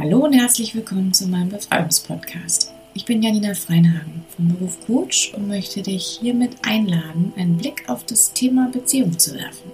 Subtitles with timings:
[0.00, 2.72] Hallo und herzlich willkommen zu meinem Befreiungspodcast.
[2.94, 8.04] Ich bin Janina Freinhagen vom Beruf Coach und möchte dich hiermit einladen, einen Blick auf
[8.04, 9.72] das Thema Beziehung zu werfen.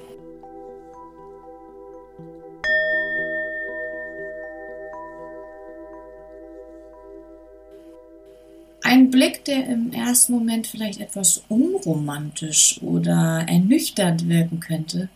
[8.83, 15.11] Ein Blick, der im ersten Moment vielleicht etwas unromantisch oder ernüchternd wirken könnte,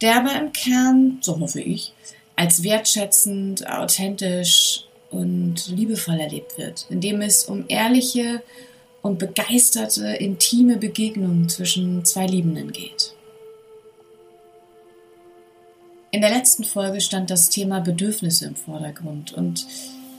[0.00, 1.92] der aber im Kern, so hoffe ich,
[2.36, 8.42] als wertschätzend, authentisch und liebevoll erlebt wird, indem es um ehrliche
[9.02, 13.14] und begeisterte, intime Begegnungen zwischen zwei Liebenden geht.
[16.10, 19.66] In der letzten Folge stand das Thema Bedürfnisse im Vordergrund und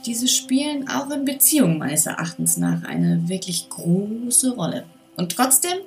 [0.06, 4.86] diese spielen auch in Beziehungen meines Erachtens nach eine wirklich große Rolle.
[5.18, 5.80] Und trotzdem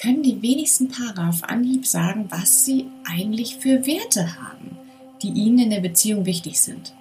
[0.00, 4.76] können die wenigsten Paare auf Anhieb sagen, was sie eigentlich für Werte haben
[5.32, 6.94] die ihnen in der Beziehung wichtig sind.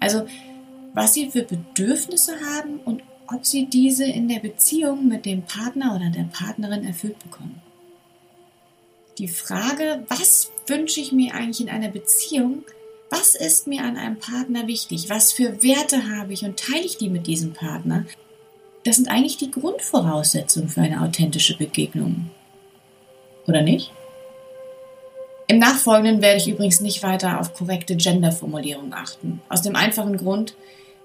[0.00, 0.26] Also
[0.94, 5.94] was sie für Bedürfnisse haben und ob sie diese in der Beziehung mit dem Partner
[5.94, 7.60] oder der Partnerin erfüllt bekommen.
[9.18, 12.64] Die Frage, was wünsche ich mir eigentlich in einer Beziehung,
[13.10, 16.98] was ist mir an einem Partner wichtig, was für Werte habe ich und teile ich
[16.98, 18.06] die mit diesem Partner,
[18.84, 22.30] das sind eigentlich die Grundvoraussetzungen für eine authentische Begegnung.
[23.46, 23.90] Oder nicht?
[25.48, 29.40] Im Nachfolgenden werde ich übrigens nicht weiter auf korrekte Genderformulierungen achten.
[29.48, 30.54] Aus dem einfachen Grund,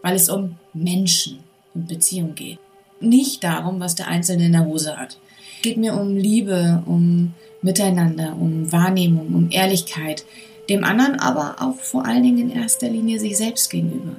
[0.02, 1.44] weil es um Menschen
[1.76, 2.58] und Beziehung geht.
[3.00, 5.18] Nicht darum, was der Einzelne in der Hose hat.
[5.58, 10.26] Es geht mir um Liebe, um Miteinander, um Wahrnehmung, um Ehrlichkeit,
[10.70, 14.16] dem anderen aber auch vor allen Dingen in erster Linie sich selbst gegenüber.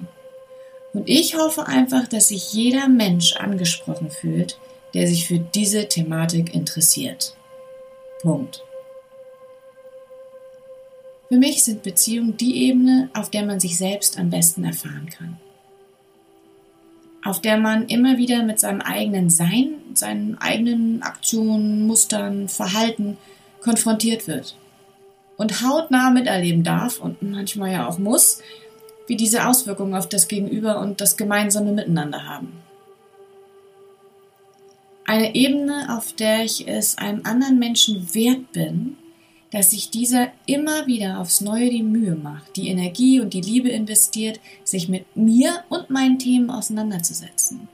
[0.92, 4.58] Und ich hoffe einfach, dass sich jeder Mensch angesprochen fühlt,
[4.94, 7.34] der sich für diese Thematik interessiert.
[8.20, 8.62] Punkt.
[11.32, 15.38] Für mich sind Beziehungen die Ebene, auf der man sich selbst am besten erfahren kann.
[17.24, 23.16] Auf der man immer wieder mit seinem eigenen Sein, seinen eigenen Aktionen, Mustern, Verhalten
[23.62, 24.58] konfrontiert wird.
[25.38, 28.42] Und hautnah miterleben darf und manchmal ja auch muss,
[29.06, 32.52] wie diese Auswirkungen auf das Gegenüber und das gemeinsame Miteinander haben.
[35.06, 38.98] Eine Ebene, auf der ich es einem anderen Menschen wert bin,
[39.52, 43.68] dass sich dieser immer wieder aufs Neue die Mühe macht, die Energie und die Liebe
[43.68, 47.68] investiert, sich mit mir und meinen Themen auseinanderzusetzen.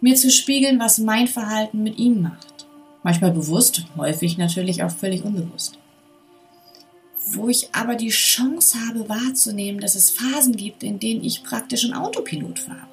[0.00, 2.66] Mir zu spiegeln, was mein Verhalten mit ihm macht.
[3.02, 5.78] Manchmal bewusst, häufig natürlich auch völlig unbewusst.
[7.32, 11.84] Wo ich aber die Chance habe wahrzunehmen, dass es Phasen gibt, in denen ich praktisch
[11.84, 12.88] ein Autopilot fahre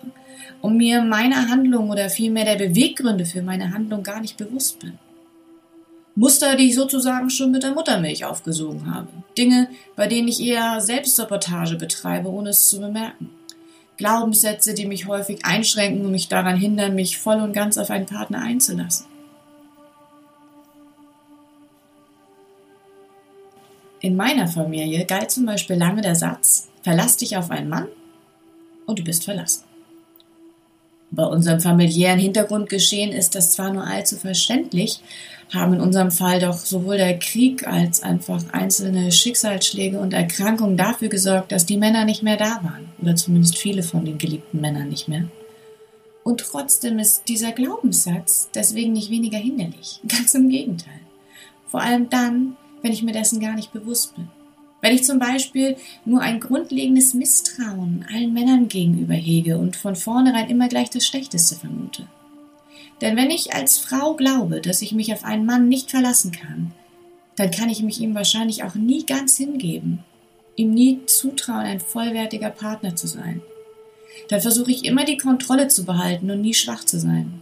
[0.62, 5.00] und mir meiner Handlung oder vielmehr der Beweggründe für meine Handlung gar nicht bewusst bin.
[6.16, 9.08] Muster, die ich sozusagen schon mit der Muttermilch aufgesogen habe.
[9.38, 13.30] Dinge, bei denen ich eher Selbstsabotage betreibe, ohne es zu bemerken.
[13.98, 18.08] Glaubenssätze, die mich häufig einschränken und mich daran hindern, mich voll und ganz auf einen
[18.08, 19.06] Partner einzulassen.
[24.02, 27.88] In meiner Familie galt zum Beispiel lange der Satz, verlass dich auf einen Mann
[28.88, 29.71] und du bist verlassen.
[31.12, 35.02] Bei unserem familiären Hintergrundgeschehen ist das zwar nur allzu verständlich,
[35.50, 41.10] haben in unserem Fall doch sowohl der Krieg als einfach einzelne Schicksalsschläge und Erkrankungen dafür
[41.10, 44.88] gesorgt, dass die Männer nicht mehr da waren, oder zumindest viele von den geliebten Männern
[44.88, 45.26] nicht mehr.
[46.24, 51.02] Und trotzdem ist dieser Glaubenssatz deswegen nicht weniger hinderlich, ganz im Gegenteil.
[51.68, 54.30] Vor allem dann, wenn ich mir dessen gar nicht bewusst bin.
[54.82, 60.50] Wenn ich zum Beispiel nur ein grundlegendes Misstrauen allen Männern gegenüber hege und von vornherein
[60.50, 62.08] immer gleich das Schlechteste vermute.
[63.00, 66.72] Denn wenn ich als Frau glaube, dass ich mich auf einen Mann nicht verlassen kann,
[67.36, 70.00] dann kann ich mich ihm wahrscheinlich auch nie ganz hingeben,
[70.56, 73.42] ihm nie zutrauen, ein vollwertiger Partner zu sein.
[74.30, 77.42] Dann versuche ich immer die Kontrolle zu behalten und nie schwach zu sein.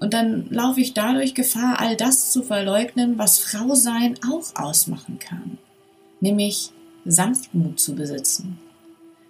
[0.00, 5.18] Und dann laufe ich dadurch Gefahr, all das zu verleugnen, was Frau sein auch ausmachen
[5.18, 5.58] kann
[6.22, 6.70] nämlich
[7.04, 8.58] Sanftmut zu besitzen,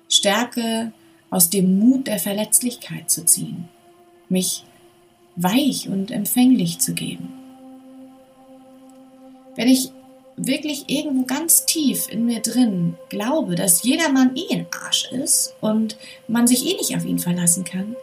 [0.09, 0.93] Stärke
[1.31, 3.69] aus dem Mut der Verletzlichkeit zu ziehen,
[4.29, 4.65] mich
[5.35, 7.33] weich und empfänglich zu geben.
[9.57, 9.91] Wenn ich
[10.37, 15.55] wirklich irgendwo ganz tief in mir drin glaube, dass jeder Mann eh ein Arsch ist
[15.61, 15.97] und
[16.29, 17.97] man sich eh nicht auf ihn verlassen kann,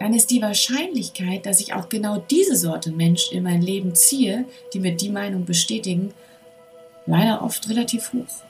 [0.00, 4.44] dann ist die Wahrscheinlichkeit, dass ich auch genau diese Sorte Mensch in mein Leben ziehe,
[4.72, 6.14] die mir die Meinung bestätigen,
[7.08, 8.44] leider oft relativ hoch.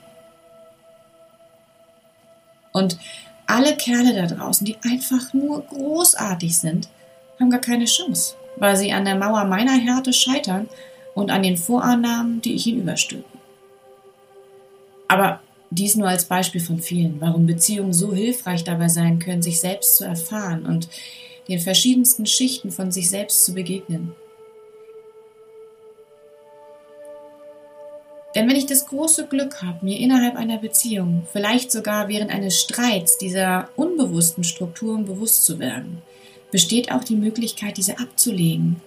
[2.71, 2.97] Und
[3.47, 6.87] alle Kerle da draußen, die einfach nur großartig sind,
[7.39, 10.69] haben gar keine Chance, weil sie an der Mauer meiner Härte scheitern
[11.15, 13.25] und an den Vorannahmen, die ich ihnen überstülpe.
[15.07, 15.39] Aber
[15.71, 19.97] Dies nur als Beispiel von vielen, warum Beziehungen so hilfreich dabei sein können, sich selbst
[19.97, 20.89] zu erfahren und
[21.47, 24.13] den verschiedensten Schichten von sich selbst zu begegnen.
[28.35, 32.59] Denn wenn ich das große Glück habe, mir innerhalb einer Beziehung, vielleicht sogar während eines
[32.59, 36.01] Streits dieser unbewussten Strukturen bewusst zu werden,
[36.51, 38.77] besteht auch die Möglichkeit, diese abzulegen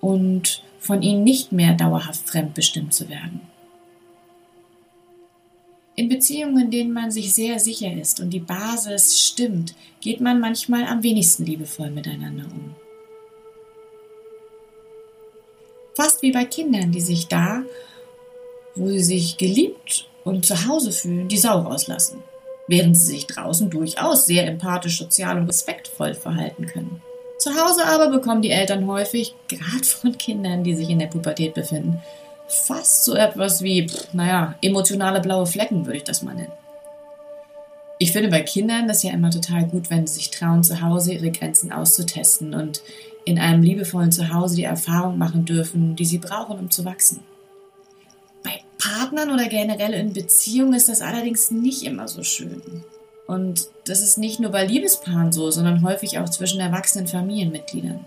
[0.00, 3.40] und von ihnen nicht mehr dauerhaft fremdbestimmt zu werden.
[5.96, 10.38] In Beziehungen, in denen man sich sehr sicher ist und die Basis stimmt, geht man
[10.38, 12.74] manchmal am wenigsten liebevoll miteinander um.
[15.94, 17.64] Fast wie bei Kindern, die sich da,
[18.76, 22.22] wo sie sich geliebt und zu Hause fühlen, die Sau rauslassen,
[22.68, 27.02] während sie sich draußen durchaus sehr empathisch, sozial und respektvoll verhalten können.
[27.38, 31.54] Zu Hause aber bekommen die Eltern häufig, gerade von Kindern, die sich in der Pubertät
[31.54, 32.00] befinden,
[32.48, 36.52] fast so etwas wie, naja, emotionale blaue Flecken würde ich das mal nennen.
[37.98, 41.14] Ich finde bei Kindern das ja immer total gut, wenn sie sich trauen, zu Hause
[41.14, 42.82] ihre Grenzen auszutesten und
[43.24, 47.20] in einem liebevollen Zuhause die Erfahrung machen dürfen, die sie brauchen, um zu wachsen.
[48.46, 52.84] Bei Partnern oder generell in Beziehungen ist das allerdings nicht immer so schön.
[53.26, 58.04] Und das ist nicht nur bei Liebespaaren so, sondern häufig auch zwischen erwachsenen Familienmitgliedern.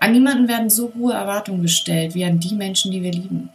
[0.00, 3.50] An niemanden werden so hohe Erwartungen gestellt wie an die Menschen, die wir lieben.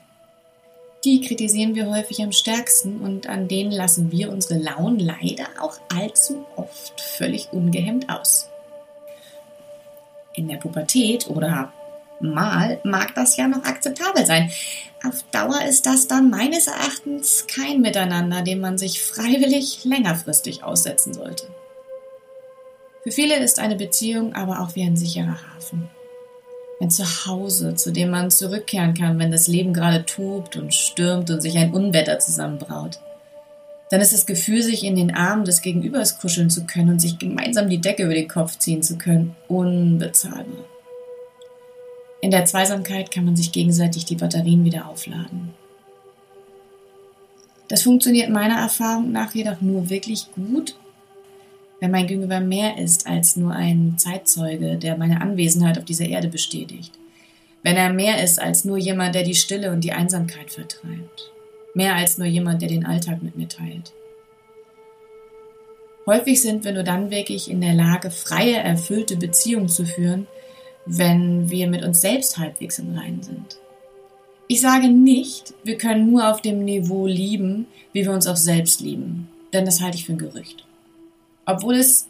[1.04, 5.80] Die kritisieren wir häufig am stärksten und an denen lassen wir unsere Launen leider auch
[5.92, 8.50] allzu oft völlig ungehemmt aus.
[10.34, 11.74] In der Pubertät oder
[12.20, 14.52] mal mag das ja noch akzeptabel sein.
[15.08, 21.14] Auf Dauer ist das dann meines Erachtens kein Miteinander, dem man sich freiwillig längerfristig aussetzen
[21.14, 21.48] sollte.
[23.04, 25.90] Für viele ist eine Beziehung aber auch wie ein sicherer Hafen
[26.80, 31.42] ein Zuhause, zu dem man zurückkehren kann, wenn das Leben gerade tobt und stürmt und
[31.42, 33.00] sich ein Unwetter zusammenbraut.
[33.90, 37.18] Dann ist das Gefühl, sich in den Armen des Gegenübers kuscheln zu können und sich
[37.18, 40.66] gemeinsam die Decke über den Kopf ziehen zu können, unbezahlbar.
[42.22, 45.54] In der Zweisamkeit kann man sich gegenseitig die Batterien wieder aufladen.
[47.70, 50.76] Das funktioniert meiner Erfahrung nach jedoch nur wirklich gut,
[51.80, 56.28] wenn mein Gegenüber mehr ist als nur ein Zeitzeuge, der meine Anwesenheit auf dieser Erde
[56.28, 56.92] bestätigt.
[57.64, 61.32] Wenn er mehr ist als nur jemand, der die Stille und die Einsamkeit vertreibt.
[61.74, 63.94] Mehr als nur jemand, der den Alltag mit mir teilt.
[66.06, 70.28] Häufig sind wir nur dann wirklich in der Lage, freie, erfüllte Beziehungen zu führen,
[70.86, 73.58] wenn wir mit uns selbst halbwegs im Reinen sind.
[74.48, 78.82] Ich sage nicht, wir können nur auf dem Niveau lieben, wie wir uns auch selbst
[78.82, 80.66] lieben, denn das halte ich für ein Gerücht.
[81.46, 82.08] Obwohl es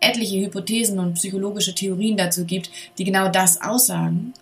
[0.00, 4.34] etliche Hypothesen und psychologische Theorien dazu gibt, die genau das aussagen.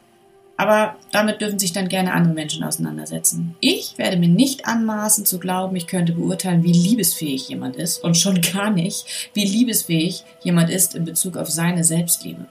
[0.57, 3.55] Aber damit dürfen sich dann gerne andere Menschen auseinandersetzen.
[3.61, 8.17] Ich werde mir nicht anmaßen zu glauben, ich könnte beurteilen, wie liebesfähig jemand ist und
[8.17, 12.47] schon gar nicht, wie liebesfähig jemand ist in Bezug auf seine Selbstliebe.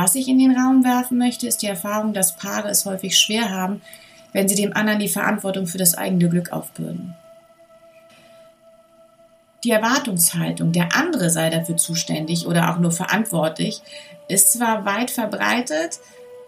[0.00, 3.50] Was ich in den Raum werfen möchte, ist die Erfahrung, dass Paare es häufig schwer
[3.50, 3.82] haben,
[4.32, 7.16] wenn sie dem anderen die Verantwortung für das eigene Glück aufbürden.
[9.64, 13.82] Die Erwartungshaltung, der andere sei dafür zuständig oder auch nur verantwortlich,
[14.28, 15.98] ist zwar weit verbreitet,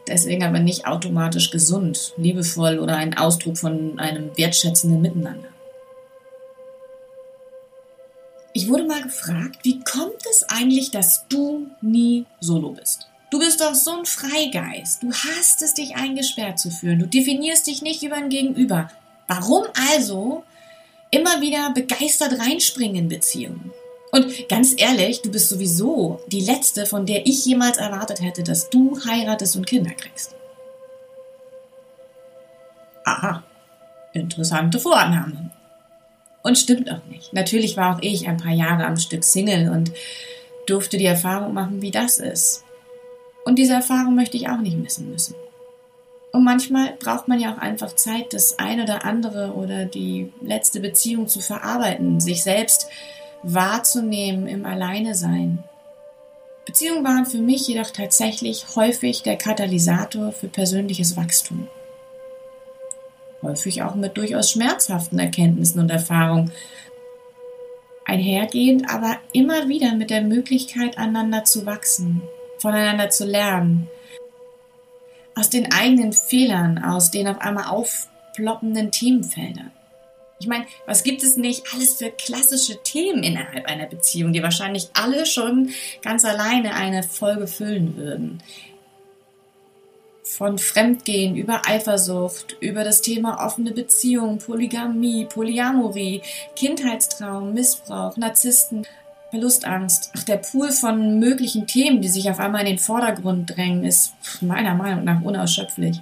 [0.06, 5.48] deswegen aber nicht automatisch gesund, liebevoll oder ein Ausdruck von einem wertschätzenden Miteinander.
[8.52, 13.09] Ich wurde mal gefragt, wie kommt es eigentlich, dass du nie solo bist?
[13.30, 15.02] Du bist doch so ein Freigeist.
[15.02, 16.98] Du hast es, dich eingesperrt zu fühlen.
[16.98, 18.90] Du definierst dich nicht über ein Gegenüber.
[19.28, 20.42] Warum also
[21.12, 23.72] immer wieder begeistert reinspringen in Beziehungen.
[24.12, 28.70] Und ganz ehrlich, du bist sowieso die letzte, von der ich jemals erwartet hätte, dass
[28.70, 30.34] du heiratest und Kinder kriegst.
[33.04, 33.44] Aha,
[34.12, 35.50] interessante Vorannahme.
[36.42, 37.32] Und stimmt auch nicht.
[37.32, 39.92] Natürlich war auch ich ein paar Jahre am Stück Single und
[40.66, 42.64] durfte die Erfahrung machen, wie das ist.
[43.44, 45.34] Und diese Erfahrung möchte ich auch nicht missen müssen.
[46.32, 50.80] Und manchmal braucht man ja auch einfach Zeit, das eine oder andere oder die letzte
[50.80, 52.88] Beziehung zu verarbeiten, sich selbst
[53.42, 55.64] wahrzunehmen im Alleinesein.
[56.66, 61.66] Beziehungen waren für mich jedoch tatsächlich häufig der Katalysator für persönliches Wachstum.
[63.42, 66.52] Häufig auch mit durchaus schmerzhaften Erkenntnissen und Erfahrungen.
[68.04, 72.22] Einhergehend aber immer wieder mit der Möglichkeit, einander zu wachsen,
[72.60, 73.88] voneinander zu lernen,
[75.34, 79.70] aus den eigenen Fehlern, aus den auf einmal aufploppenden Themenfeldern.
[80.38, 84.88] Ich meine, was gibt es nicht alles für klassische Themen innerhalb einer Beziehung, die wahrscheinlich
[84.94, 85.70] alle schon
[86.02, 88.42] ganz alleine eine Folge füllen würden?
[90.30, 96.22] von Fremdgehen über Eifersucht, über das Thema offene Beziehung, Polygamie, Polyamorie,
[96.54, 98.86] Kindheitstraum, Missbrauch, Narzissten,
[99.30, 100.12] Verlustangst.
[100.16, 104.14] Ach, der Pool von möglichen Themen, die sich auf einmal in den Vordergrund drängen, ist
[104.40, 106.00] meiner Meinung nach unausschöpflich.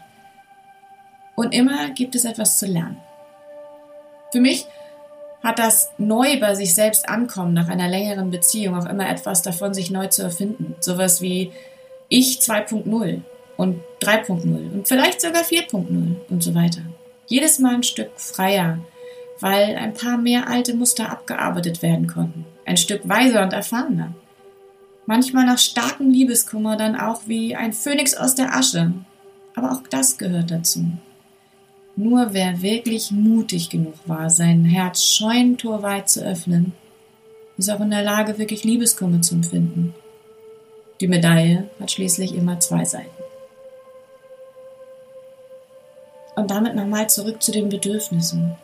[1.36, 2.96] Und immer gibt es etwas zu lernen.
[4.32, 4.66] Für mich
[5.42, 9.72] hat das neu bei sich selbst ankommen nach einer längeren Beziehung auch immer etwas davon,
[9.72, 10.74] sich neu zu erfinden.
[10.80, 11.52] Sowas wie
[12.08, 13.20] ich 2.0
[13.56, 16.80] und 3.0 und vielleicht sogar 4.0 und so weiter.
[17.26, 18.78] Jedes Mal ein Stück freier,
[19.40, 22.44] weil ein paar mehr alte Muster abgearbeitet werden konnten.
[22.64, 24.14] Ein Stück weiser und erfahrener.
[25.06, 28.92] Manchmal nach starkem Liebeskummer dann auch wie ein Phönix aus der Asche.
[29.54, 30.84] Aber auch das gehört dazu.
[31.96, 36.72] Nur wer wirklich mutig genug war, sein Herz scheunentorweit zu öffnen,
[37.56, 39.94] ist auch in der Lage, wirklich Liebeskummer zu empfinden.
[41.00, 43.10] Die Medaille hat schließlich immer zwei Seiten.
[46.36, 48.56] Und damit nochmal zurück zu den Bedürfnissen.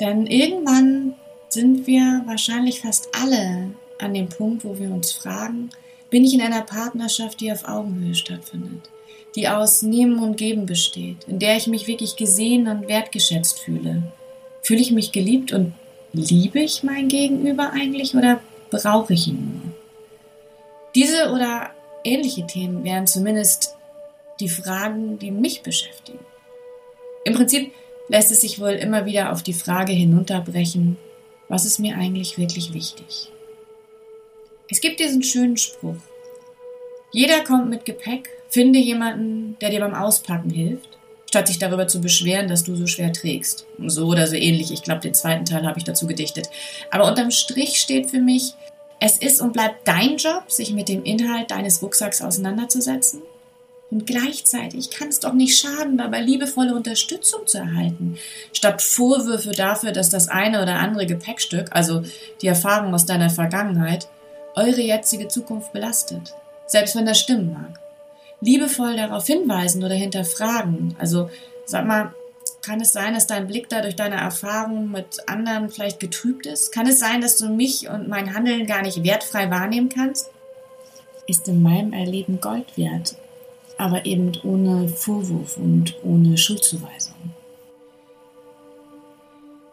[0.00, 1.14] Denn irgendwann
[1.48, 5.70] sind wir wahrscheinlich fast alle an dem Punkt, wo wir uns fragen,
[6.10, 8.90] bin ich in einer Partnerschaft, die auf Augenhöhe stattfindet,
[9.34, 14.02] die aus Nehmen und Geben besteht, in der ich mich wirklich gesehen und wertgeschätzt fühle?
[14.62, 15.72] Fühle ich mich geliebt und
[16.12, 19.72] liebe ich mein Gegenüber eigentlich oder brauche ich ihn nur?
[20.94, 21.70] Diese oder
[22.04, 23.76] ähnliche Themen wären zumindest
[24.40, 26.18] die Fragen, die mich beschäftigen.
[27.24, 27.72] Im Prinzip
[28.08, 30.96] lässt es sich wohl immer wieder auf die Frage hinunterbrechen,
[31.48, 33.30] was ist mir eigentlich wirklich wichtig?
[34.70, 35.96] Es gibt diesen schönen Spruch.
[37.12, 40.88] Jeder kommt mit Gepäck, finde jemanden, der dir beim Auspacken hilft,
[41.28, 43.66] statt sich darüber zu beschweren, dass du so schwer trägst.
[43.86, 44.72] So oder so ähnlich.
[44.72, 46.48] Ich glaube, den zweiten Teil habe ich dazu gedichtet.
[46.90, 48.54] Aber unterm Strich steht für mich,
[48.98, 53.22] es ist und bleibt dein Job, sich mit dem Inhalt deines Rucksacks auseinanderzusetzen
[53.92, 58.16] und gleichzeitig kann es doch nicht schaden, dabei liebevolle Unterstützung zu erhalten,
[58.54, 62.02] statt Vorwürfe dafür, dass das eine oder andere Gepäckstück, also
[62.40, 64.08] die Erfahrung aus deiner Vergangenheit,
[64.54, 66.34] eure jetzige Zukunft belastet,
[66.66, 67.80] selbst wenn das stimmen mag.
[68.40, 71.28] Liebevoll darauf hinweisen oder hinterfragen, also
[71.66, 72.14] sag mal,
[72.62, 76.72] kann es sein, dass dein Blick da durch deine Erfahrungen mit anderen vielleicht getrübt ist?
[76.72, 80.30] Kann es sein, dass du mich und mein Handeln gar nicht wertfrei wahrnehmen kannst?
[81.26, 83.16] Ist in meinem Erleben Gold wert
[83.82, 87.14] aber eben ohne Vorwurf und ohne Schuldzuweisung.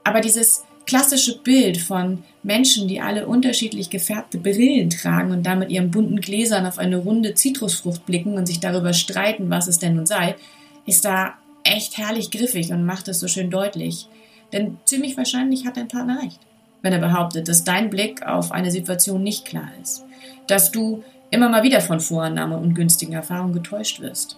[0.03, 5.91] Aber dieses klassische Bild von Menschen, die alle unterschiedlich gefärbte Brillen tragen und damit ihren
[5.91, 10.07] bunten Gläsern auf eine runde Zitrusfrucht blicken und sich darüber streiten, was es denn nun
[10.07, 10.35] sei,
[10.87, 14.07] ist da echt herrlich griffig und macht es so schön deutlich.
[14.51, 16.39] Denn ziemlich wahrscheinlich hat dein Partner recht,
[16.81, 20.03] wenn er behauptet, dass dein Blick auf eine Situation nicht klar ist,
[20.47, 24.37] dass du immer mal wieder von Vorannahme und günstigen Erfahrungen getäuscht wirst.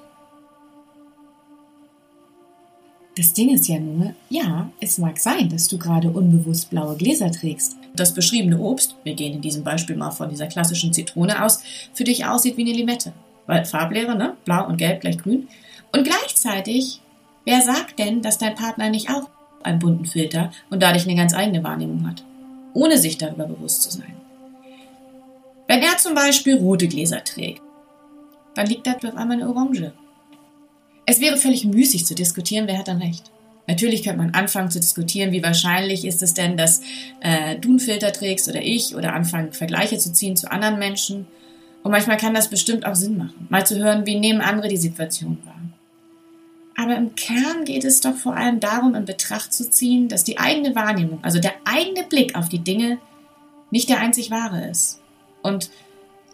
[3.17, 7.29] Das Ding ist ja nur, ja, es mag sein, dass du gerade unbewusst blaue Gläser
[7.29, 7.75] trägst.
[7.93, 11.61] Das beschriebene Obst, wir gehen in diesem Beispiel mal von dieser klassischen Zitrone aus,
[11.93, 13.11] für dich aussieht wie eine Limette.
[13.47, 14.37] Weil Farblehre, ne?
[14.45, 15.49] Blau und Gelb gleich grün.
[15.91, 17.01] Und gleichzeitig,
[17.43, 19.29] wer sagt denn, dass dein Partner nicht auch
[19.61, 22.23] einen bunten Filter und dadurch eine ganz eigene Wahrnehmung hat?
[22.73, 24.20] Ohne sich darüber bewusst zu sein.
[25.71, 27.61] Wenn er zum Beispiel rote Gläser trägt,
[28.55, 29.93] dann liegt da auf einmal eine Orange.
[31.05, 33.31] Es wäre völlig müßig zu diskutieren, wer hat dann recht.
[33.67, 36.81] Natürlich könnte man anfangen zu diskutieren, wie wahrscheinlich ist es denn, dass
[37.21, 41.25] äh, du einen Filter trägst oder ich oder anfangen Vergleiche zu ziehen zu anderen Menschen.
[41.83, 44.75] Und manchmal kann das bestimmt auch Sinn machen, mal zu hören, wie nehmen andere die
[44.75, 45.55] Situation wahr.
[46.75, 50.37] Aber im Kern geht es doch vor allem darum, in Betracht zu ziehen, dass die
[50.37, 52.97] eigene Wahrnehmung, also der eigene Blick auf die Dinge,
[53.69, 55.00] nicht der einzig wahre ist
[55.41, 55.69] und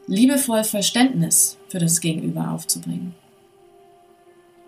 [0.07, 3.13] liebevoll Verständnis für das Gegenüber aufzubringen.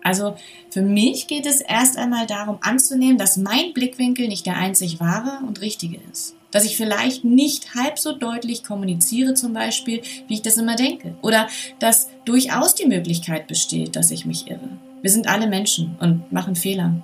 [0.02, 0.36] Also
[0.70, 5.44] für mich geht es erst einmal darum anzunehmen, dass mein Blickwinkel nicht der einzig wahre
[5.46, 6.36] und richtige ist.
[6.50, 11.14] Dass ich vielleicht nicht halb so deutlich kommuniziere zum Beispiel, wie ich das immer denke.
[11.22, 14.78] Oder dass durchaus die Möglichkeit besteht, dass ich mich irre.
[15.02, 17.02] Wir sind alle Menschen und machen Fehler.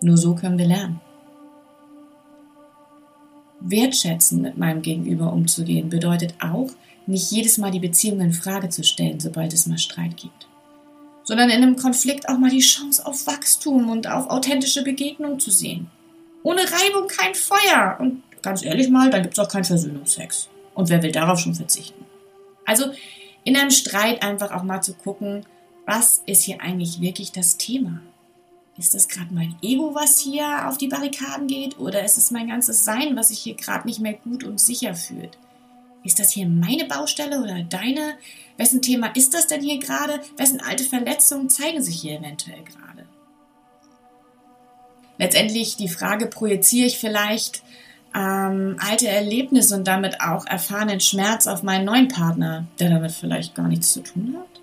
[0.00, 1.00] Nur so können wir lernen
[3.60, 6.70] wertschätzen mit meinem Gegenüber umzugehen, bedeutet auch,
[7.06, 10.46] nicht jedes Mal die Beziehung in Frage zu stellen, sobald es mal Streit gibt.
[11.24, 15.50] Sondern in einem Konflikt auch mal die Chance auf Wachstum und auf authentische Begegnung zu
[15.50, 15.88] sehen.
[16.42, 17.96] Ohne Reibung kein Feuer.
[18.00, 20.48] Und ganz ehrlich mal, dann gibt es auch keinen Versöhnungsex.
[20.74, 22.04] Und wer will darauf schon verzichten?
[22.64, 22.86] Also
[23.44, 25.44] in einem Streit einfach auch mal zu gucken,
[25.86, 28.00] was ist hier eigentlich wirklich das Thema?
[28.80, 32.48] Ist das gerade mein Ego, was hier auf die Barrikaden geht, oder ist es mein
[32.48, 35.36] ganzes Sein, was sich hier gerade nicht mehr gut und sicher fühlt?
[36.02, 38.14] Ist das hier meine Baustelle oder deine?
[38.56, 40.20] Wessen Thema ist das denn hier gerade?
[40.38, 43.06] Wessen alte Verletzungen zeigen sich hier eventuell gerade?
[45.18, 47.62] Letztendlich die Frage, projiziere ich vielleicht
[48.14, 53.54] ähm, alte Erlebnisse und damit auch erfahrenen Schmerz auf meinen neuen Partner, der damit vielleicht
[53.54, 54.60] gar nichts zu tun hat?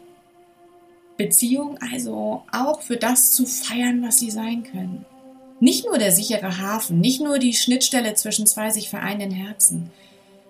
[1.17, 5.05] Beziehung also auch für das zu feiern, was sie sein können.
[5.59, 9.89] Nicht nur der sichere Hafen, nicht nur die Schnittstelle zwischen zwei sich vereinenden Herzen,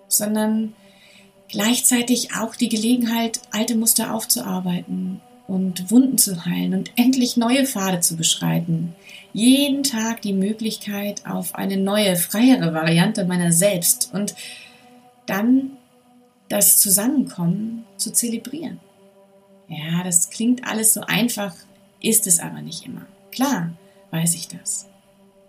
[0.09, 0.73] sondern
[1.47, 8.01] gleichzeitig auch die Gelegenheit, alte Muster aufzuarbeiten und Wunden zu heilen und endlich neue Pfade
[8.01, 8.95] zu beschreiten.
[9.31, 14.35] Jeden Tag die Möglichkeit auf eine neue, freiere Variante meiner selbst und
[15.25, 15.77] dann
[16.49, 18.79] das Zusammenkommen zu zelebrieren.
[19.67, 21.53] Ja, das klingt alles so einfach,
[22.01, 23.05] ist es aber nicht immer.
[23.31, 23.71] Klar,
[24.11, 24.87] weiß ich das.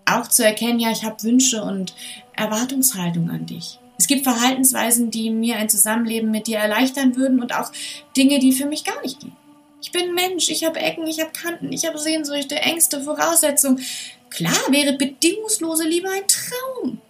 [0.06, 1.94] Auch zu erkennen, ja, ich habe Wünsche und
[2.34, 3.78] Erwartungshaltung an dich.
[3.98, 7.72] Es gibt Verhaltensweisen, die mir ein Zusammenleben mit dir erleichtern würden und auch
[8.16, 9.36] Dinge, die für mich gar nicht gehen.
[9.80, 13.84] Ich bin Mensch, ich habe Ecken, ich habe Kanten, ich habe Sehnsüchte, Ängste, Voraussetzungen.
[14.30, 17.00] Klar wäre bedingungslose Liebe ein Traum.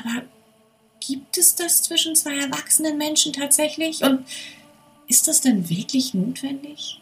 [0.00, 0.22] Aber
[1.00, 4.02] gibt es das zwischen zwei erwachsenen Menschen tatsächlich?
[4.02, 4.24] Und
[5.08, 7.00] ist das denn wirklich notwendig?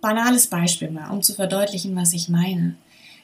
[0.00, 2.76] Banales Beispiel mal, um zu verdeutlichen, was ich meine.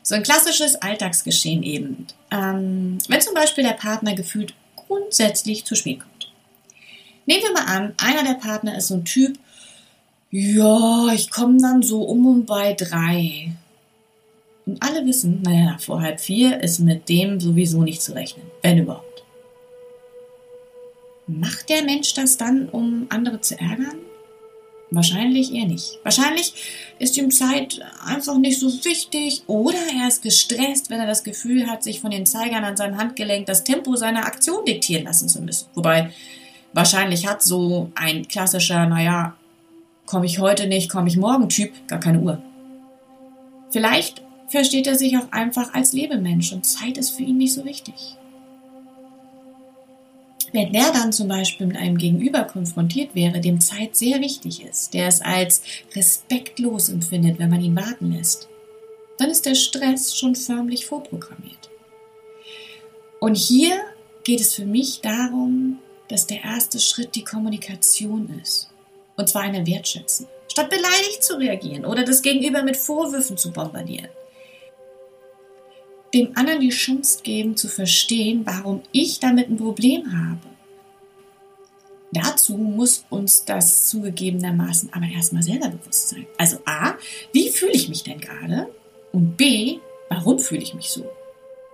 [0.02, 2.06] So ein klassisches Alltagsgeschehen eben.
[2.30, 6.32] Ähm, wenn zum Beispiel der Partner gefühlt grundsätzlich zu spät kommt.
[7.26, 9.38] Nehmen wir mal an, einer der Partner ist so ein Typ,
[10.30, 13.52] ja, ich komme dann so um und bei drei.
[14.64, 18.78] Und alle wissen, naja, vor halb vier ist mit dem sowieso nicht zu rechnen, wenn
[18.78, 19.09] überhaupt.
[21.38, 23.98] Macht der Mensch das dann, um andere zu ärgern?
[24.90, 26.00] Wahrscheinlich eher nicht.
[26.02, 26.52] Wahrscheinlich
[26.98, 31.68] ist ihm Zeit einfach nicht so wichtig oder er ist gestresst, wenn er das Gefühl
[31.68, 35.40] hat, sich von den Zeigern an seinem Handgelenk das Tempo seiner Aktion diktieren lassen zu
[35.42, 35.68] müssen.
[35.74, 36.10] Wobei,
[36.72, 39.36] wahrscheinlich hat so ein klassischer, naja,
[40.06, 42.42] komme ich heute nicht, komme ich morgen Typ gar keine Uhr.
[43.70, 47.64] Vielleicht versteht er sich auch einfach als Lebemensch und Zeit ist für ihn nicht so
[47.64, 48.16] wichtig.
[50.52, 54.94] Wenn der dann zum Beispiel mit einem Gegenüber konfrontiert wäre, dem Zeit sehr wichtig ist,
[54.94, 55.62] der es als
[55.94, 58.48] respektlos empfindet, wenn man ihn warten lässt,
[59.18, 61.70] dann ist der Stress schon förmlich vorprogrammiert.
[63.20, 63.78] Und hier
[64.24, 68.70] geht es für mich darum, dass der erste Schritt die Kommunikation ist.
[69.16, 70.26] Und zwar eine Wertschätzen.
[70.48, 74.08] Statt beleidigt zu reagieren oder das Gegenüber mit Vorwürfen zu bombardieren
[76.14, 80.40] dem anderen die Chance geben zu verstehen, warum ich damit ein Problem habe.
[82.12, 86.26] Dazu muss uns das zugegebenermaßen aber erstmal selber bewusst sein.
[86.38, 86.94] Also A,
[87.32, 88.68] wie fühle ich mich denn gerade?
[89.12, 91.08] Und B, warum fühle ich mich so?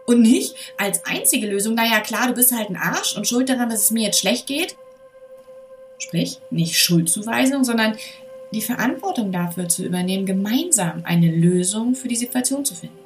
[0.07, 3.71] Und nicht als einzige Lösung, naja klar, du bist halt ein Arsch und schuld daran,
[3.71, 4.77] dass es mir jetzt schlecht geht.
[5.99, 7.97] Sprich, nicht Schuldzuweisung, sondern
[8.53, 13.06] die Verantwortung dafür zu übernehmen, gemeinsam eine Lösung für die Situation zu finden.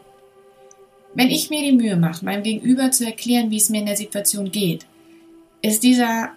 [1.15, 3.97] Wenn ich mir die Mühe mache, meinem Gegenüber zu erklären, wie es mir in der
[3.97, 4.87] Situation geht,
[5.63, 6.31] ist dieser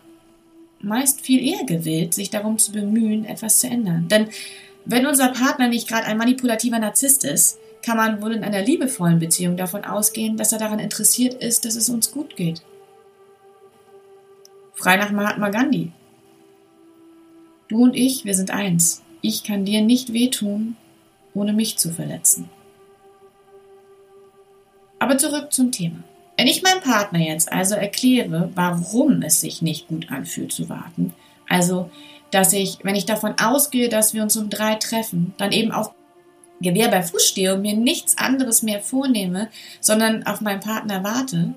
[0.81, 4.07] meist viel eher gewillt, sich darum zu bemühen, etwas zu ändern.
[4.09, 4.27] Denn
[4.85, 9.19] wenn unser Partner nicht gerade ein manipulativer Narzisst ist, kann man wohl in einer liebevollen
[9.19, 12.61] Beziehung davon ausgehen, dass er daran interessiert ist, dass es uns gut geht.
[14.73, 15.91] Frei nach Mahatma Gandhi.
[17.67, 19.03] Du und ich, wir sind eins.
[19.21, 20.75] Ich kann dir nicht wehtun,
[21.33, 22.49] ohne mich zu verletzen.
[25.03, 25.97] Aber zurück zum Thema.
[26.37, 31.13] Wenn ich meinem Partner jetzt also erkläre, warum es sich nicht gut anfühlt zu warten,
[31.49, 31.91] also
[32.31, 35.91] dass ich, wenn ich davon ausgehe, dass wir uns um drei treffen, dann eben auch
[36.61, 39.49] Gewehr bei Fuß stehe und mir nichts anderes mehr vornehme,
[39.81, 41.53] sondern auf meinen Partner warte,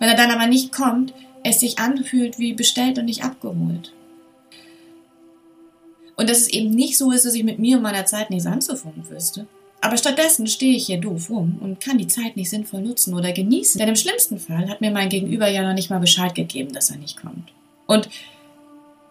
[0.00, 3.92] wenn er dann aber nicht kommt, es sich anfühlt wie bestellt und nicht abgeholt.
[6.16, 8.46] Und dass es eben nicht so ist, dass ich mit mir und meiner Zeit nichts
[8.46, 9.46] anzufangen wüsste,
[9.88, 13.32] aber stattdessen stehe ich hier doof rum und kann die Zeit nicht sinnvoll nutzen oder
[13.32, 13.78] genießen.
[13.78, 16.90] Denn im schlimmsten Fall hat mir mein Gegenüber ja noch nicht mal Bescheid gegeben, dass
[16.90, 17.50] er nicht kommt.
[17.86, 18.10] Und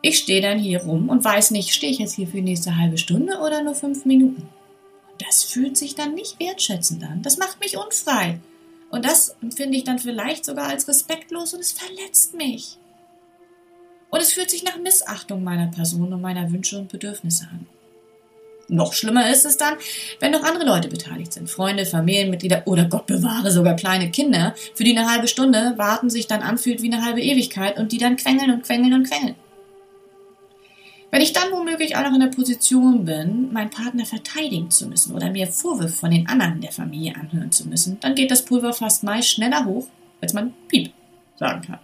[0.03, 2.77] ich stehe dann hier rum und weiß nicht, stehe ich jetzt hier für die nächste
[2.77, 4.47] halbe Stunde oder nur fünf Minuten.
[5.17, 7.23] Das fühlt sich dann nicht wertschätzend an.
[7.23, 8.39] Das macht mich unfrei.
[8.91, 12.77] Und das empfinde ich dann vielleicht sogar als respektlos und es verletzt mich.
[14.11, 17.65] Und es fühlt sich nach Missachtung meiner Person und meiner Wünsche und Bedürfnisse an.
[18.69, 19.75] Noch schlimmer ist es dann,
[20.19, 21.49] wenn noch andere Leute beteiligt sind.
[21.49, 26.27] Freunde, Familienmitglieder oder Gott bewahre sogar kleine Kinder, für die eine halbe Stunde warten sich
[26.27, 29.35] dann anfühlt wie eine halbe Ewigkeit und die dann quengeln und quengeln und quengeln.
[31.09, 35.15] Wenn ich dann womöglich auch noch in der Position bin, meinen Partner verteidigen zu müssen
[35.15, 38.73] oder mir Vorwürfe von den anderen der Familie anhören zu müssen, dann geht das Pulver
[38.73, 39.87] fast meist schneller hoch,
[40.19, 40.91] als man Piep
[41.37, 41.79] sagen kann.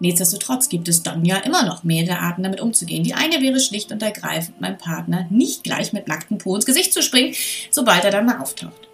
[0.00, 3.02] Nichtsdestotrotz gibt es dann ja immer noch mehrere Arten, damit umzugehen.
[3.02, 6.92] Die eine wäre schlicht und ergreifend, meinem Partner nicht gleich mit nacktem Po ins Gesicht
[6.92, 7.34] zu springen,
[7.70, 8.88] sobald er dann mal auftaucht.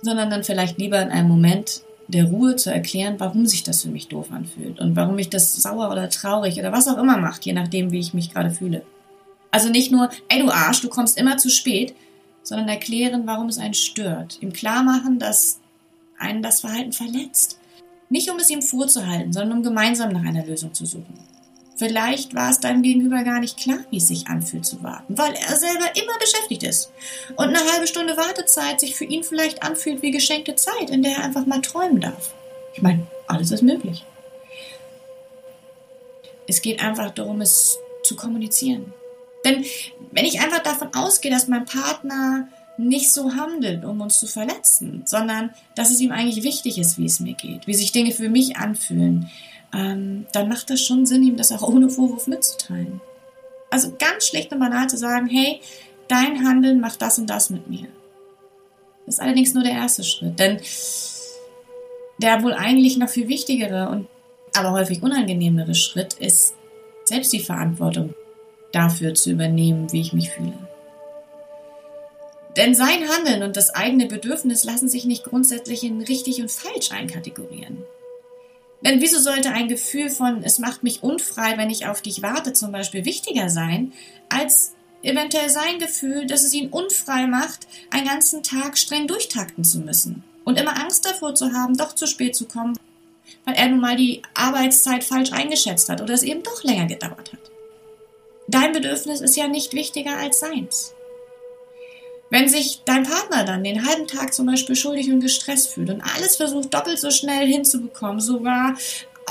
[0.00, 3.90] Sondern dann vielleicht lieber in einem Moment der Ruhe zu erklären, warum sich das für
[3.90, 7.44] mich doof anfühlt und warum mich das sauer oder traurig oder was auch immer macht,
[7.44, 8.82] je nachdem, wie ich mich gerade fühle.
[9.50, 11.94] Also nicht nur, ey du Arsch, du kommst immer zu spät,
[12.42, 14.38] sondern erklären, warum es einen stört.
[14.40, 15.60] Ihm klar machen, dass
[16.18, 17.58] einen das Verhalten verletzt.
[18.08, 21.18] Nicht um es ihm vorzuhalten, sondern um gemeinsam nach einer Lösung zu suchen.
[21.76, 25.32] Vielleicht war es deinem Gegenüber gar nicht klar, wie es sich anfühlt zu warten, weil
[25.34, 26.90] er selber immer beschäftigt ist.
[27.36, 31.18] Und eine halbe Stunde Wartezeit sich für ihn vielleicht anfühlt wie geschenkte Zeit, in der
[31.18, 32.34] er einfach mal träumen darf.
[32.74, 34.04] Ich meine, alles ist möglich.
[36.48, 38.92] Es geht einfach darum, es zu kommunizieren.
[39.44, 39.64] Denn
[40.10, 45.02] wenn ich einfach davon ausgehe, dass mein Partner nicht so handelt, um uns zu verletzen,
[45.04, 48.28] sondern dass es ihm eigentlich wichtig ist, wie es mir geht, wie sich Dinge für
[48.28, 49.30] mich anfühlen,
[49.74, 53.00] ähm, dann macht das schon Sinn, ihm das auch ohne Vorwurf mitzuteilen.
[53.70, 55.60] Also ganz schlicht und banal zu sagen, hey,
[56.08, 57.88] dein Handeln macht das und das mit mir.
[59.04, 60.60] Das ist allerdings nur der erste Schritt, denn
[62.20, 64.08] der wohl eigentlich noch viel wichtigere und
[64.54, 66.54] aber häufig unangenehmere Schritt ist,
[67.04, 68.14] selbst die Verantwortung
[68.72, 70.67] dafür zu übernehmen, wie ich mich fühle.
[72.58, 76.90] Denn sein Handeln und das eigene Bedürfnis lassen sich nicht grundsätzlich in richtig und falsch
[76.90, 77.84] einkategorieren.
[78.80, 82.52] Denn wieso sollte ein Gefühl von, es macht mich unfrei, wenn ich auf dich warte,
[82.52, 83.92] zum Beispiel wichtiger sein,
[84.28, 89.78] als eventuell sein Gefühl, dass es ihn unfrei macht, einen ganzen Tag streng durchtakten zu
[89.78, 92.76] müssen und immer Angst davor zu haben, doch zu spät zu kommen,
[93.44, 97.32] weil er nun mal die Arbeitszeit falsch eingeschätzt hat oder es eben doch länger gedauert
[97.32, 97.52] hat.
[98.48, 100.94] Dein Bedürfnis ist ja nicht wichtiger als seins.
[102.30, 106.02] Wenn sich dein Partner dann den halben Tag zum Beispiel schuldig und gestresst fühlt und
[106.02, 108.76] alles versucht doppelt so schnell hinzubekommen, sogar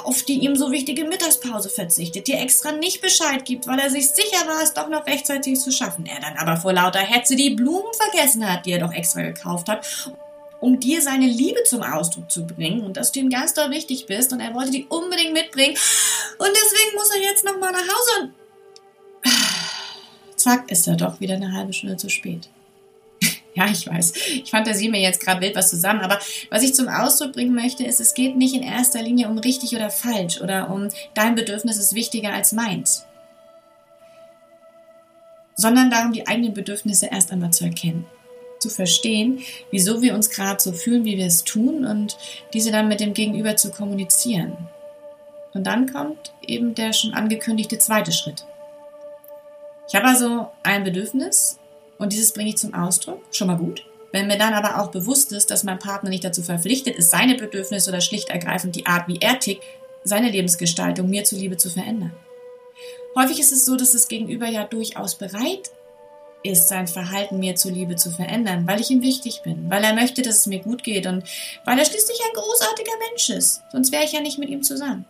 [0.04, 4.10] auf die ihm so wichtige Mittagspause verzichtet, dir extra nicht Bescheid gibt, weil er sich
[4.10, 7.52] sicher war, es doch noch rechtzeitig zu schaffen, er dann aber vor lauter Hetze die
[7.52, 9.86] Blumen vergessen hat, die er doch extra gekauft hat,
[10.60, 14.06] um dir seine Liebe zum Ausdruck zu bringen und dass du ihm ganz doll wichtig
[14.06, 15.78] bist und er wollte die unbedingt mitbringen
[16.38, 18.34] und deswegen muss er jetzt nochmal nach Hause und
[20.36, 22.50] zack, ist er doch wieder eine halbe Stunde zu spät.
[23.58, 26.20] Ja, ich weiß, ich fantasiere mir jetzt gerade wild was zusammen, aber
[26.52, 29.76] was ich zum Ausdruck bringen möchte, ist, es geht nicht in erster Linie um richtig
[29.76, 33.08] oder falsch oder um dein Bedürfnis ist wichtiger als meins,
[35.56, 38.06] sondern darum, die eigenen Bedürfnisse erst einmal zu erkennen
[38.60, 42.17] zu verstehen, wieso wir uns gerade so fühlen, wie wir es tun und
[42.54, 44.58] diese dann mit dem Gegenüber zu kommunizieren.
[45.54, 48.48] Und dann kommt eben der schon angekündigte zweite Schritt.
[49.88, 51.60] Ich habe also ein Bedürfnis
[51.98, 53.86] und dieses bringe ich zum Ausdruck, schon mal gut.
[54.12, 57.36] Wenn mir dann aber auch bewusst ist, dass mein Partner nicht dazu verpflichtet ist, seine
[57.36, 59.64] Bedürfnisse oder schlicht ergreifend die Art, wie er tickt,
[60.04, 62.14] seine Lebensgestaltung mir zuliebe zu verändern.
[63.16, 65.72] Häufig ist es so, dass das Gegenüber ja durchaus bereit
[66.44, 70.22] ist, sein Verhalten mir zuliebe zu verändern, weil ich ihm wichtig bin, weil er möchte,
[70.22, 71.24] dass es mir gut geht und
[71.66, 73.62] weil er schließlich ein großartiger Mensch ist.
[73.72, 75.06] Sonst wäre ich ja nicht mit ihm zusammen.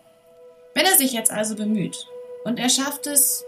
[0.73, 2.07] Wenn er sich jetzt also bemüht
[2.43, 3.43] und er schafft es,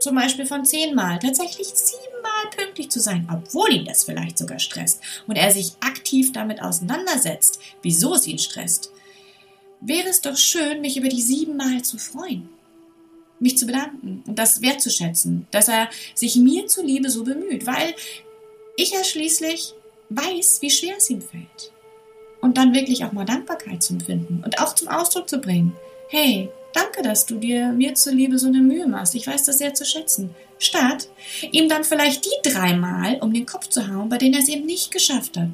[0.00, 5.00] zum Beispiel von zehnmal, tatsächlich siebenmal pünktlich zu sein, obwohl ihn das vielleicht sogar stresst
[5.26, 8.92] und er sich aktiv damit auseinandersetzt, wieso es ihn stresst,
[9.80, 12.48] wäre es doch schön, mich über die siebenmal zu freuen,
[13.40, 17.94] mich zu bedanken und das wertzuschätzen, dass er sich mir zuliebe so bemüht, weil
[18.76, 19.74] ich ja schließlich
[20.10, 21.72] weiß, wie schwer es ihm fällt.
[22.40, 25.76] Und dann wirklich auch mal Dankbarkeit zu empfinden und auch zum Ausdruck zu bringen.
[26.08, 29.14] Hey, Danke, dass du dir mir zuliebe so eine Mühe machst.
[29.14, 30.34] Ich weiß das sehr zu schätzen.
[30.58, 31.08] Statt
[31.50, 34.64] ihm dann vielleicht die dreimal um den Kopf zu hauen, bei denen er es eben
[34.64, 35.50] nicht geschafft hat.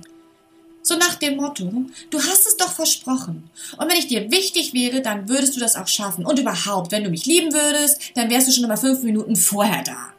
[0.83, 1.71] So nach dem Motto,
[2.09, 3.51] du hast es doch versprochen.
[3.77, 6.25] Und wenn ich dir wichtig wäre, dann würdest du das auch schaffen.
[6.25, 9.83] Und überhaupt, wenn du mich lieben würdest, dann wärst du schon immer fünf Minuten vorher
[9.83, 10.15] da.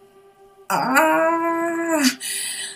[0.68, 2.04] Ah,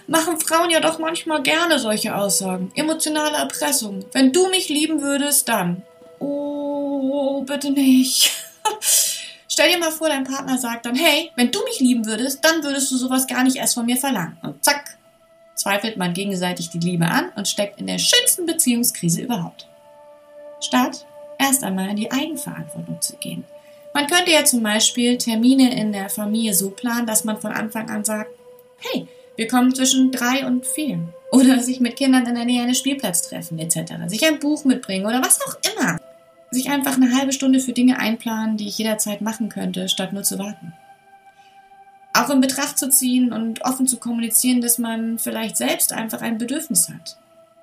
[0.08, 2.72] machen Frauen ja doch manchmal gerne solche Aussagen.
[2.74, 4.04] Emotionale Erpressung.
[4.12, 5.84] Wenn du mich lieben würdest, dann.
[6.24, 8.32] Oh, bitte nicht.
[9.50, 12.64] Stell dir mal vor, dein Partner sagt dann, hey, wenn du mich lieben würdest, dann
[12.64, 14.38] würdest du sowas gar nicht erst von mir verlangen.
[14.42, 14.98] Und zack,
[15.56, 19.68] zweifelt man gegenseitig die Liebe an und steckt in der schönsten Beziehungskrise überhaupt.
[20.62, 21.06] Statt
[21.38, 23.44] erst einmal in die Eigenverantwortung zu gehen.
[23.94, 27.90] Man könnte ja zum Beispiel Termine in der Familie so planen, dass man von Anfang
[27.90, 28.32] an sagt,
[28.78, 31.00] hey, wir kommen zwischen drei und vier.
[31.32, 33.94] Oder sich mit Kindern in der Nähe eines Spielplatz treffen, etc.
[34.08, 36.00] Sich ein Buch mitbringen oder was auch immer
[36.54, 40.24] sich einfach eine halbe Stunde für Dinge einplanen, die ich jederzeit machen könnte, statt nur
[40.24, 40.74] zu warten.
[42.13, 46.38] Auch in Betracht zu ziehen und offen zu kommunizieren, dass man vielleicht selbst einfach ein
[46.38, 47.18] Bedürfnis hat.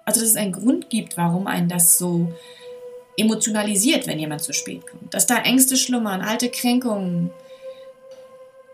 [0.05, 2.33] Also dass es einen Grund gibt, warum einen das so
[3.17, 7.31] emotionalisiert, wenn jemand zu spät kommt, dass da Ängste schlummern, alte Kränkungen.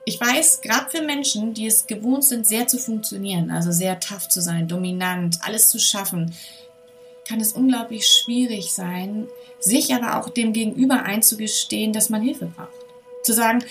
[0.05, 4.29] Ich weiß, gerade für Menschen, die es gewohnt sind, sehr zu funktionieren, also sehr tough
[4.29, 6.33] zu sein, dominant, alles zu schaffen,
[7.27, 12.69] kann es unglaublich schwierig sein, sich aber auch dem Gegenüber einzugestehen, dass man Hilfe braucht.
[13.23, 13.65] Zu sagen,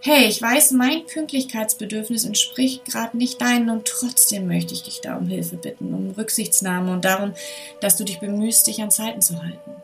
[0.00, 5.16] hey, ich weiß, mein Pünktlichkeitsbedürfnis entspricht gerade nicht deinen und trotzdem möchte ich dich da
[5.16, 7.34] um Hilfe bitten, um Rücksichtsnahme und darum,
[7.80, 9.76] dass du dich bemühst, dich an Zeiten zu halten.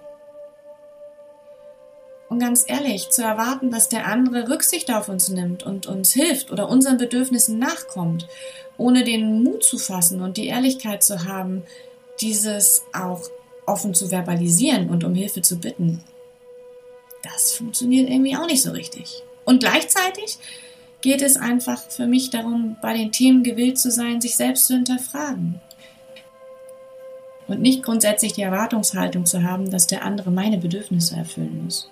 [2.28, 6.50] Und ganz ehrlich, zu erwarten, dass der andere Rücksicht auf uns nimmt und uns hilft
[6.50, 8.28] oder unseren Bedürfnissen nachkommt,
[8.76, 11.62] ohne den Mut zu fassen und die Ehrlichkeit zu haben,
[12.20, 13.22] dieses auch
[13.66, 16.02] offen zu verbalisieren und um Hilfe zu bitten,
[17.22, 19.22] das funktioniert irgendwie auch nicht so richtig.
[19.44, 20.38] Und gleichzeitig
[21.00, 24.74] geht es einfach für mich darum, bei den Themen gewillt zu sein, sich selbst zu
[24.74, 25.60] hinterfragen.
[27.46, 31.90] Und nicht grundsätzlich die Erwartungshaltung zu haben, dass der andere meine Bedürfnisse erfüllen muss.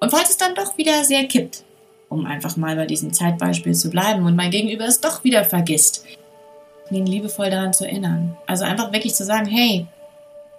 [0.00, 1.64] Und falls es dann doch wieder sehr kippt,
[2.08, 6.04] um einfach mal bei diesem Zeitbeispiel zu bleiben und mein Gegenüber es doch wieder vergisst,
[6.90, 8.36] ihn liebevoll daran zu erinnern.
[8.46, 9.86] Also einfach wirklich zu sagen, hey,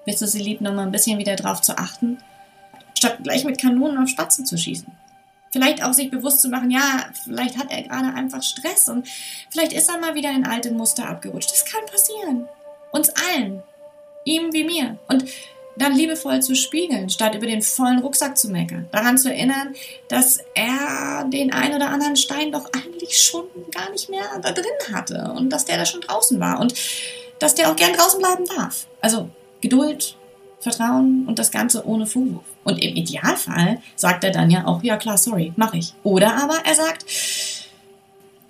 [0.05, 2.17] bist du sie lieb, nochmal ein bisschen wieder drauf zu achten,
[2.97, 4.91] statt gleich mit Kanonen auf Spatzen zu schießen.
[5.51, 9.07] Vielleicht auch sich bewusst zu machen, ja, vielleicht hat er gerade einfach Stress und
[9.51, 11.51] vielleicht ist er mal wieder in alte Muster abgerutscht.
[11.51, 12.47] Das kann passieren.
[12.91, 13.61] Uns allen.
[14.25, 14.97] Ihm wie mir.
[15.07, 15.25] Und
[15.75, 18.87] dann liebevoll zu spiegeln, statt über den vollen Rucksack zu meckern.
[18.91, 19.75] Daran zu erinnern,
[20.07, 24.65] dass er den ein oder anderen Stein doch eigentlich schon gar nicht mehr da drin
[24.93, 26.73] hatte und dass der da schon draußen war und
[27.39, 28.87] dass der auch gern draußen bleiben darf.
[29.01, 29.29] Also
[29.61, 30.15] Geduld,
[30.59, 32.43] Vertrauen und das Ganze ohne Vorwurf.
[32.63, 35.93] Und im Idealfall sagt er dann ja auch, ja klar, sorry, mach ich.
[36.03, 37.05] Oder aber er sagt,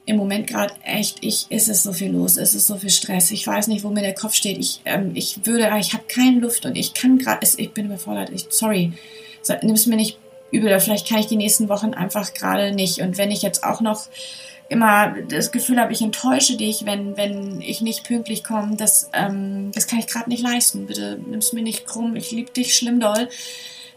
[0.06, 3.32] im Moment gerade echt, ich, ist es so viel los, ist es so viel Stress,
[3.32, 6.40] ich weiß nicht, wo mir der Kopf steht, ich, ähm, ich würde, ich habe keine
[6.40, 8.92] Luft und ich kann gerade, ich bin überfordert, ich, sorry,
[9.62, 10.18] nimm es mir nicht
[10.54, 13.00] übel, oder vielleicht kann ich die nächsten Wochen einfach gerade nicht.
[13.00, 14.08] Und wenn ich jetzt auch noch
[14.70, 19.72] immer das Gefühl habe, ich enttäusche dich, wenn, wenn ich nicht pünktlich komme, das, ähm,
[19.74, 22.76] das kann ich gerade nicht leisten, bitte nimm es mir nicht krumm, ich liebe dich
[22.76, 23.30] schlimm doll,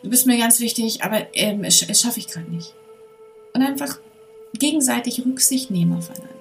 [0.03, 2.75] du bist mir ganz wichtig, aber ähm, es, es schaffe ich gerade nicht.
[3.53, 3.99] Und einfach
[4.59, 6.37] gegenseitig Rücksicht nehmen aufeinander.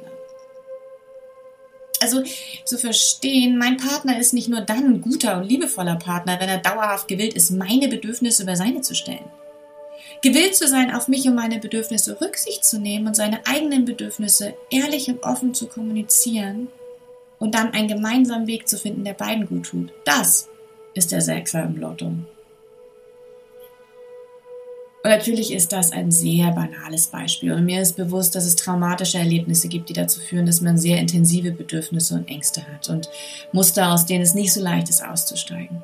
[2.02, 2.24] Also
[2.66, 6.58] zu verstehen, mein Partner ist nicht nur dann ein guter und liebevoller Partner, wenn er
[6.58, 9.32] dauerhaft gewillt ist, meine Bedürfnisse über seine zu stellen.
[10.22, 14.54] Gewillt zu sein, auf mich und meine Bedürfnisse Rücksicht zu nehmen und seine eigenen Bedürfnisse
[14.70, 16.68] ehrlich und offen zu kommunizieren
[17.40, 19.92] und dann einen gemeinsamen Weg zu finden, der beiden gut tut.
[20.04, 20.50] Das
[20.94, 22.12] ist der Sechser im Lotto.
[25.06, 27.52] Und natürlich ist das ein sehr banales Beispiel.
[27.52, 30.98] Und mir ist bewusst, dass es traumatische Erlebnisse gibt, die dazu führen, dass man sehr
[30.98, 33.12] intensive Bedürfnisse und Ängste hat und
[33.52, 35.84] Muster, aus denen es nicht so leicht ist, auszusteigen.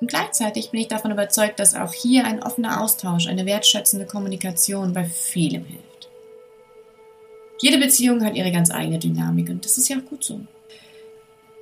[0.00, 4.92] Und gleichzeitig bin ich davon überzeugt, dass auch hier ein offener Austausch, eine wertschätzende Kommunikation
[4.92, 6.08] bei vielem hilft.
[7.60, 10.38] Jede Beziehung hat ihre ganz eigene Dynamik und das ist ja auch gut so.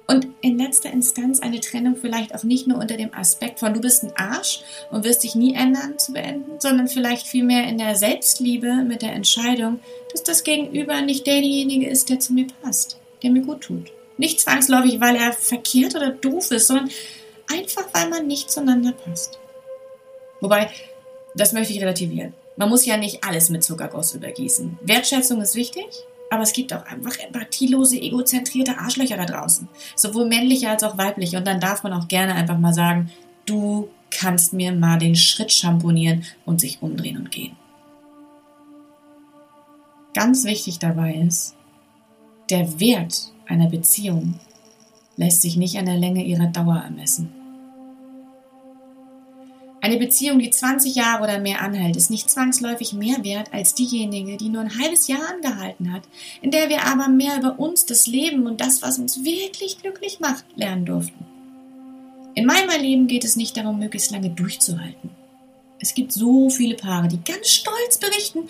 [0.07, 3.81] Und in letzter Instanz eine Trennung vielleicht auch nicht nur unter dem Aspekt von du
[3.81, 7.97] bist ein Arsch und wirst dich nie ändern zu beenden, sondern vielleicht vielmehr in der
[7.97, 9.81] Selbstliebe mit der Entscheidung,
[10.13, 13.93] dass das Gegenüber nicht derjenige ist, der zu mir passt, der mir gut tut.
[14.19, 16.91] Nicht zwangsläufig, weil er verkehrt oder doof ist, sondern
[17.51, 19.39] einfach, weil man nicht zueinander passt.
[20.41, 20.71] Wobei,
[21.35, 22.35] das möchte ich relativieren.
[22.57, 24.79] Man muss ja nicht alles mit Zuckerguss übergießen.
[24.83, 25.87] Wertschätzung ist wichtig,
[26.31, 29.69] aber es gibt auch einfach empathielose, egozentrierte Arschlöcher da draußen.
[29.95, 31.37] Sowohl männliche als auch weibliche.
[31.37, 33.11] Und dann darf man auch gerne einfach mal sagen,
[33.47, 37.57] du kannst mir mal den Schritt schamponieren und sich umdrehen und gehen.
[40.15, 41.57] Ganz wichtig dabei ist,
[42.51, 44.39] der Wert einer Beziehung
[45.17, 47.44] lässt sich nicht an der Länge ihrer Dauer ermessen.
[49.85, 54.39] Eine Beziehung, die 20 Jahre oder mehr anhält, ist nicht zwangsläufig mehr wert als diejenige,
[54.39, 56.05] die nur ein halbes Jahr angehalten hat,
[56.41, 60.21] in der wir aber mehr über uns, das Leben und das, was uns wirklich glücklich
[60.21, 61.27] macht, lernen durften.
[62.35, 65.11] In meinem Leben geht es nicht darum, möglichst lange durchzuhalten.
[65.79, 68.49] Es gibt so viele Paare, die ganz stolz berichten,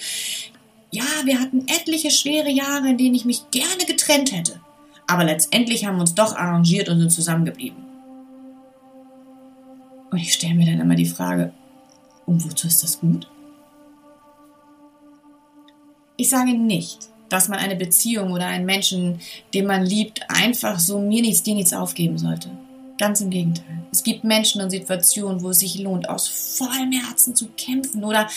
[0.93, 4.61] ja, wir hatten etliche schwere Jahre, in denen ich mich gerne getrennt hätte.
[5.09, 7.94] Aber letztendlich haben wir uns doch arrangiert und sind zusammengeblieben.
[10.15, 11.53] Und ich stelle mir dann immer die Frage,
[12.25, 13.27] und wozu ist das gut?
[16.17, 19.19] Ich sage nicht, dass man eine Beziehung oder einen Menschen,
[19.55, 22.49] den man liebt, einfach so mir nichts, dir nichts aufgeben sollte.
[22.97, 23.85] Ganz im Gegenteil.
[23.91, 28.29] Es gibt Menschen und Situationen, wo es sich lohnt, aus vollem Herzen zu kämpfen oder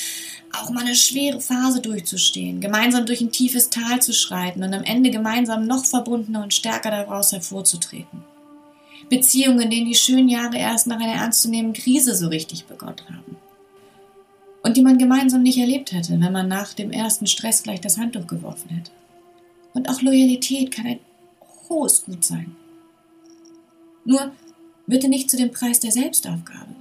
[0.60, 4.84] auch mal eine schwere Phase durchzustehen, gemeinsam durch ein tiefes Tal zu schreiten und am
[4.84, 8.24] Ende gemeinsam noch verbundener und stärker daraus hervorzutreten.
[9.10, 13.38] Beziehungen, in denen die schönen Jahre erst nach einer ernstzunehmenden Krise so richtig begonnen haben.
[14.64, 17.98] Und die man gemeinsam nicht erlebt hätte, wenn man nach dem ersten Stress gleich das
[17.98, 18.92] Handtuch geworfen hätte.
[19.74, 21.00] Und auch Loyalität kann ein
[21.70, 22.56] hohes Gut sein.
[24.04, 24.32] Nur
[24.88, 26.76] bitte nicht zu dem Preis der Selbstaufgabe.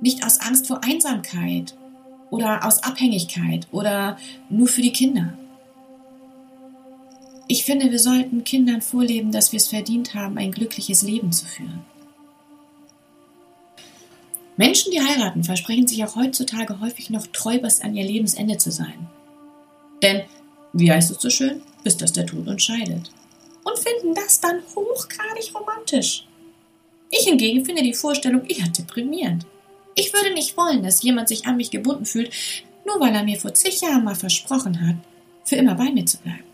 [0.00, 1.74] Nicht aus Angst vor Einsamkeit
[2.30, 4.18] oder aus Abhängigkeit oder
[4.50, 5.32] nur für die Kinder.
[7.50, 11.46] Ich finde, wir sollten Kindern vorleben, dass wir es verdient haben, ein glückliches Leben zu
[11.46, 11.82] führen.
[14.58, 18.70] Menschen, die heiraten, versprechen sich auch heutzutage häufig noch treu bis an ihr Lebensende zu
[18.70, 19.08] sein.
[20.02, 20.24] Denn,
[20.74, 23.10] wie heißt es so schön, bis dass der Tod uns scheidet.
[23.64, 26.26] Und finden das dann hochgradig romantisch.
[27.10, 29.46] Ich hingegen finde die Vorstellung eher deprimierend.
[29.94, 32.30] Ich würde nicht wollen, dass jemand sich an mich gebunden fühlt,
[32.84, 34.96] nur weil er mir vor zig Jahren mal versprochen hat,
[35.44, 36.47] für immer bei mir zu bleiben.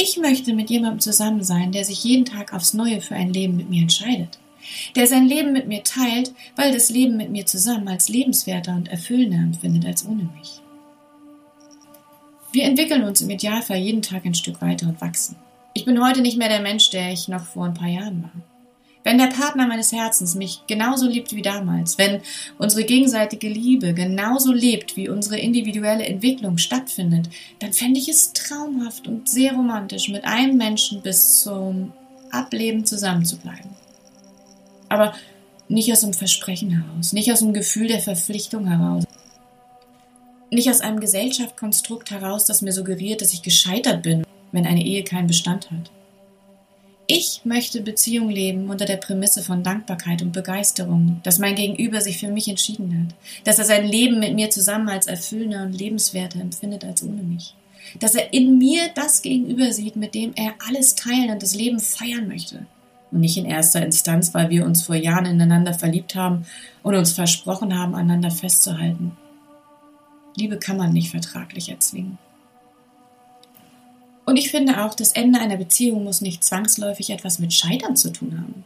[0.00, 3.56] Ich möchte mit jemandem zusammen sein, der sich jeden Tag aufs Neue für ein Leben
[3.56, 4.38] mit mir entscheidet.
[4.94, 8.86] Der sein Leben mit mir teilt, weil das Leben mit mir zusammen als lebenswerter und
[8.86, 10.60] erfüllender empfindet als ohne mich.
[12.52, 15.34] Wir entwickeln uns im Idealfall jeden Tag ein Stück weiter und wachsen.
[15.74, 18.57] Ich bin heute nicht mehr der Mensch, der ich noch vor ein paar Jahren war.
[19.04, 22.20] Wenn der Partner meines Herzens mich genauso liebt wie damals, wenn
[22.58, 27.28] unsere gegenseitige Liebe genauso lebt, wie unsere individuelle Entwicklung stattfindet,
[27.60, 31.92] dann fände ich es traumhaft und sehr romantisch, mit einem Menschen bis zum
[32.30, 33.70] Ableben zusammenzubleiben.
[34.88, 35.14] Aber
[35.68, 39.04] nicht aus einem Versprechen heraus, nicht aus einem Gefühl der Verpflichtung heraus,
[40.50, 45.04] nicht aus einem Gesellschaftskonstrukt heraus, das mir suggeriert, dass ich gescheitert bin, wenn eine Ehe
[45.04, 45.90] keinen Bestand hat.
[47.10, 52.18] Ich möchte Beziehung leben unter der Prämisse von Dankbarkeit und Begeisterung, dass mein Gegenüber sich
[52.18, 53.16] für mich entschieden hat,
[53.46, 57.54] dass er sein Leben mit mir zusammen als erfüllender und lebenswerter empfindet als ohne mich,
[57.98, 61.80] dass er in mir das Gegenüber sieht, mit dem er alles teilen und das Leben
[61.80, 62.66] feiern möchte.
[63.10, 66.44] Und nicht in erster Instanz, weil wir uns vor Jahren ineinander verliebt haben
[66.82, 69.16] und uns versprochen haben, einander festzuhalten.
[70.36, 72.18] Liebe kann man nicht vertraglich erzwingen.
[74.28, 78.12] Und ich finde auch, das Ende einer Beziehung muss nicht zwangsläufig etwas mit Scheitern zu
[78.12, 78.62] tun haben.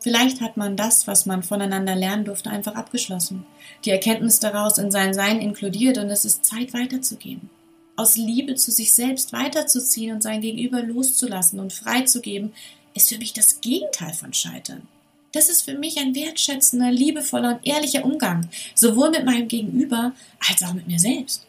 [0.00, 3.44] Vielleicht hat man das, was man voneinander lernen durfte, einfach abgeschlossen.
[3.84, 7.50] Die Erkenntnis daraus in sein Sein inkludiert und es ist Zeit weiterzugehen.
[7.94, 12.54] Aus Liebe zu sich selbst weiterzuziehen und sein Gegenüber loszulassen und freizugeben,
[12.94, 14.88] ist für mich das Gegenteil von Scheitern.
[15.32, 20.12] Das ist für mich ein wertschätzender, liebevoller und ehrlicher Umgang, sowohl mit meinem Gegenüber
[20.48, 21.46] als auch mit mir selbst.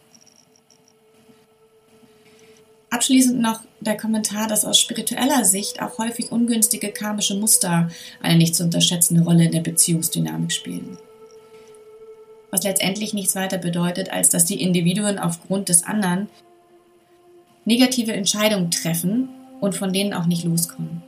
[2.89, 7.89] Abschließend noch der Kommentar, dass aus spiritueller Sicht auch häufig ungünstige karmische Muster
[8.21, 10.97] eine nicht zu unterschätzende Rolle in der Beziehungsdynamik spielen.
[12.49, 16.29] Was letztendlich nichts weiter bedeutet, als dass die Individuen aufgrund des anderen
[17.65, 19.27] negative Entscheidungen treffen
[19.59, 21.03] und von denen auch nicht loskommen.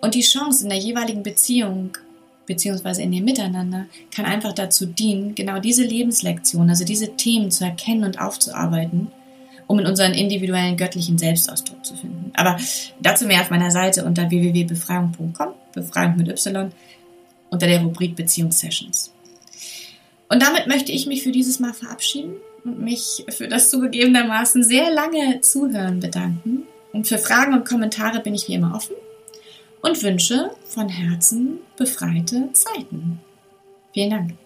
[0.00, 1.96] Und die Chance in der jeweiligen Beziehung
[2.46, 7.64] beziehungsweise in dem Miteinander kann einfach dazu dienen, genau diese Lebenslektion, also diese Themen zu
[7.64, 9.12] erkennen und aufzuarbeiten
[9.66, 12.32] um in unseren individuellen göttlichen Selbstausdruck zu finden.
[12.34, 12.56] Aber
[13.00, 16.72] dazu mehr auf meiner Seite unter www.befreiung.com, Befreiung mit Y,
[17.50, 19.12] unter der Rubrik Beziehungssessions.
[20.28, 24.90] Und damit möchte ich mich für dieses Mal verabschieden und mich für das zugegebenermaßen sehr
[24.90, 26.62] lange Zuhören bedanken.
[26.92, 28.96] Und für Fragen und Kommentare bin ich wie immer offen
[29.82, 33.20] und wünsche von Herzen befreite Zeiten.
[33.92, 34.41] Vielen Dank.